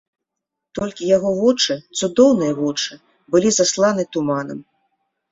[0.77, 2.97] Толькі яго вочы, цудоўныя вочы,
[3.35, 4.59] былі засланы туманам.